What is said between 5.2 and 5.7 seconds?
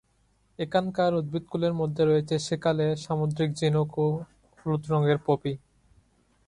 Poppy.